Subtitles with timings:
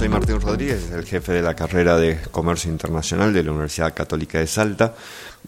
[0.00, 4.40] soy Martín Rodríguez, el jefe de la carrera de Comercio Internacional de la Universidad Católica
[4.40, 4.96] de Salta.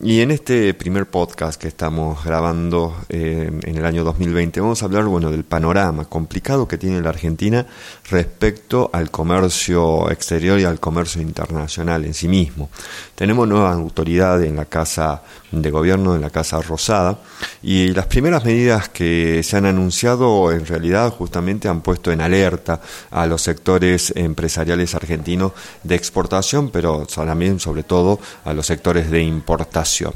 [0.00, 4.86] Y en este primer podcast que estamos grabando eh, en el año 2020 vamos a
[4.86, 7.66] hablar bueno, del panorama complicado que tiene la Argentina
[8.10, 12.70] respecto al comercio exterior y al comercio internacional en sí mismo.
[13.14, 15.22] Tenemos nueva autoridad en la Casa
[15.52, 17.18] de Gobierno, en la Casa Rosada,
[17.62, 22.80] y las primeras medidas que se han anunciado en realidad justamente han puesto en alerta
[23.10, 29.22] a los sectores empresariales argentinos de exportación, pero también sobre todo a los sectores de
[29.22, 30.12] importación.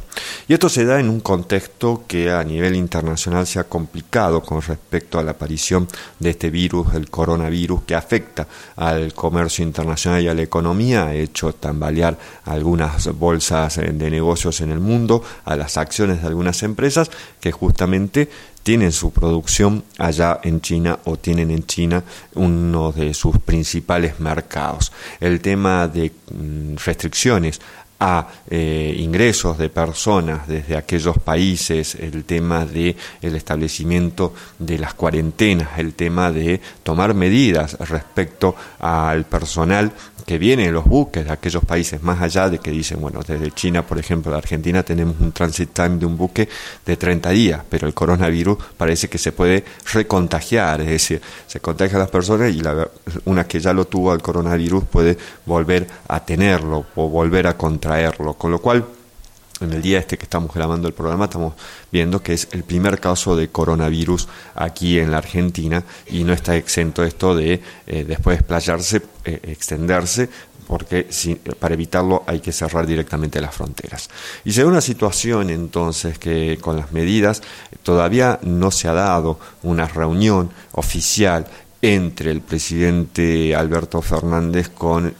[0.49, 4.61] Y esto se da en un contexto que a nivel internacional se ha complicado con
[4.61, 10.29] respecto a la aparición de este virus, el coronavirus, que afecta al comercio internacional y
[10.29, 15.77] a la economía, ha hecho tambalear algunas bolsas de negocios en el mundo, a las
[15.77, 18.29] acciones de algunas empresas que justamente
[18.67, 22.03] tienen su producción allá en China o tienen en China
[22.35, 24.91] uno de sus principales mercados.
[25.21, 27.61] El tema de mm, restricciones
[27.99, 34.95] a eh, ingresos de personas desde aquellos países, el tema de el establecimiento de las
[34.95, 39.93] cuarentenas, el tema de tomar medidas respecto al personal
[40.27, 43.53] que viene en los buques de aquellos países más allá de que dicen, bueno, desde
[43.53, 46.49] China, por ejemplo, de Argentina tenemos un transit time de un buque
[46.85, 51.97] de 30 días, pero el coronavirus parece que se puede recontagiar, es decir, se contagia
[51.97, 52.89] a las personas y la,
[53.25, 57.57] una que ya lo tuvo al coronavirus puede volver a tenerlo o volver a
[58.37, 58.85] con lo cual
[59.61, 61.55] en el día este que estamos grabando el programa estamos
[61.91, 66.57] viendo que es el primer caso de coronavirus aquí en la Argentina y no está
[66.57, 70.29] exento esto de eh, después desplayarse, eh, extenderse
[70.67, 71.09] porque
[71.59, 74.11] para evitarlo hay que cerrar directamente las fronteras.
[74.45, 77.41] Y se da una situación entonces que con las medidas
[77.85, 81.47] todavía no se ha dado una reunión oficial
[81.83, 85.15] entre el presidente Alberto Fernández con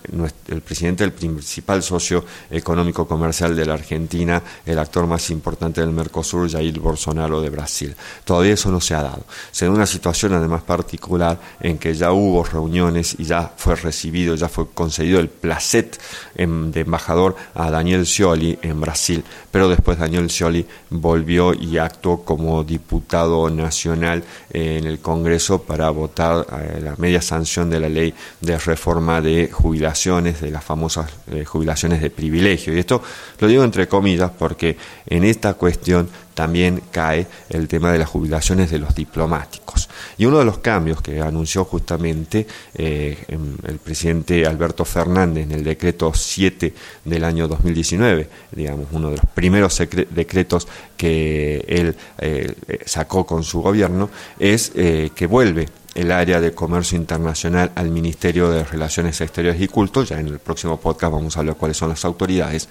[0.49, 5.91] el presidente del principal socio económico comercial de la Argentina, el actor más importante del
[5.91, 7.95] Mercosur, Jair Bolsonaro de Brasil.
[8.25, 9.25] Todavía eso no se ha dado.
[9.51, 14.35] Se da una situación además particular en que ya hubo reuniones y ya fue recibido,
[14.35, 16.01] ya fue concedido el placet
[16.35, 22.25] em, de embajador a Daniel Scioli en Brasil, pero después Daniel Scioli volvió y actuó
[22.25, 26.46] como diputado nacional en el Congreso para votar
[26.83, 32.01] la media sanción de la ley de reforma de jubilaciones, de las famosas eh, jubilaciones
[32.01, 32.75] de privilegio.
[32.75, 33.03] Y esto
[33.39, 34.77] lo digo entre comillas porque
[35.07, 39.89] en esta cuestión también cae el tema de las jubilaciones de los diplomáticos.
[40.19, 45.65] Y uno de los cambios que anunció justamente eh, el presidente Alberto Fernández en el
[45.65, 46.75] decreto 7
[47.07, 49.79] del año 2019, digamos, uno de los primeros
[50.11, 56.97] decretos que él eh, sacó con su gobierno, es que vuelve el área de comercio
[56.97, 60.05] internacional al Ministerio de Relaciones Exteriores y Culto.
[60.05, 62.69] Ya en el próximo podcast vamos a hablar cuáles son las autoridades.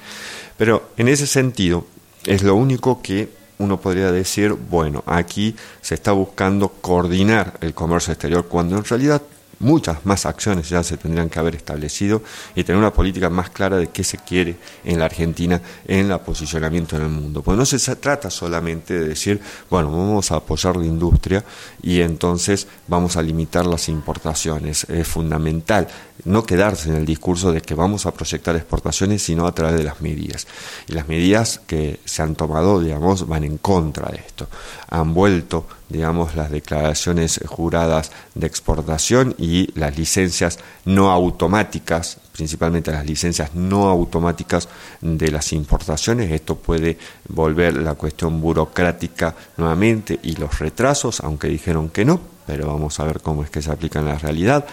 [0.58, 1.88] Pero en ese sentido
[2.26, 8.14] es lo único que uno podría decir, bueno, aquí se está buscando coordinar el comercio
[8.14, 9.22] exterior, cuando en realidad
[9.60, 12.22] muchas más acciones ya se tendrían que haber establecido
[12.56, 16.20] y tener una política más clara de qué se quiere en la Argentina en el
[16.20, 17.42] posicionamiento en el mundo.
[17.42, 21.44] Pues no se trata solamente de decir, bueno, vamos a apoyar la industria
[21.82, 24.86] y entonces vamos a limitar las importaciones.
[24.90, 25.88] Es fundamental
[26.26, 29.84] no quedarse en el discurso de que vamos a proyectar exportaciones, sino a través de
[29.84, 30.48] las medidas.
[30.88, 34.48] Y las medidas que se han tomado, digamos, van en contra de esto.
[34.90, 43.06] Han vuelto, digamos, las declaraciones juradas de exportación y las licencias no automáticas, principalmente las
[43.06, 44.68] licencias no automáticas
[45.02, 46.32] de las importaciones.
[46.32, 46.98] Esto puede
[47.30, 53.04] volver la cuestión burocrática nuevamente y los retrasos, aunque dijeron que no, pero vamos a
[53.06, 54.66] ver cómo es que se aplica en la realidad.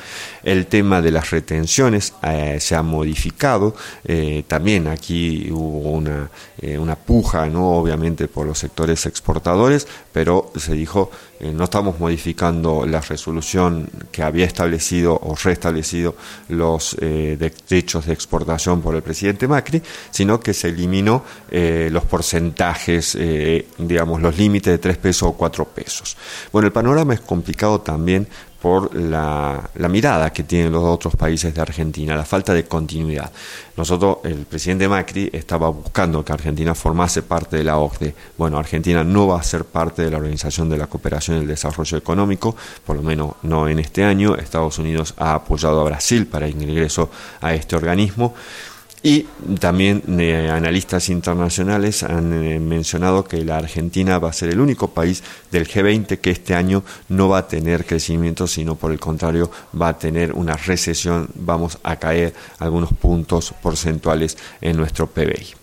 [0.43, 3.75] El tema de las retenciones eh, se ha modificado,
[4.05, 7.73] eh, también aquí hubo una, eh, una puja, ¿no?
[7.73, 11.11] obviamente por los sectores exportadores, pero se dijo
[11.43, 16.15] no estamos modificando la resolución que había establecido o restablecido
[16.51, 19.83] los derechos de exportación por el presidente Macri,
[20.13, 23.19] sino que se eliminó los porcentajes,
[23.77, 26.17] digamos, los límites de tres pesos o cuatro pesos.
[26.53, 28.27] Bueno, el panorama es complicado también
[28.61, 33.31] por la, mirada que tienen los otros países de Argentina, la falta de continuidad.
[33.77, 38.15] Nosotros, el presidente Macri estaba buscando que Argentina formase parte de la OCDE.
[38.39, 41.49] Bueno, Argentina no va a ser parte de la Organización de la Cooperación y el
[41.49, 42.55] Desarrollo Económico,
[42.87, 44.37] por lo menos no en este año.
[44.37, 47.11] Estados Unidos ha apoyado a Brasil para el ingreso
[47.41, 48.35] a este organismo.
[49.05, 49.27] Y
[49.59, 54.89] también eh, analistas internacionales han eh, mencionado que la Argentina va a ser el único
[54.89, 59.51] país del G20 que este año no va a tener crecimiento, sino por el contrario
[59.81, 65.62] va a tener una recesión, vamos a caer algunos puntos porcentuales en nuestro PBI.